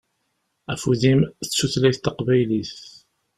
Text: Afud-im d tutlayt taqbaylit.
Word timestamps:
Afud-im 0.73 1.19
d 1.45 1.47
tutlayt 1.47 1.99
taqbaylit. 1.99 2.73